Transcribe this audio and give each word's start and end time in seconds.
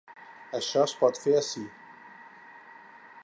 Això 0.59 0.81
es 0.85 0.95
pot 1.01 1.21
fer 1.25 1.35
ací. 1.41 1.65